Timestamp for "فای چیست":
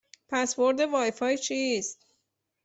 1.17-2.05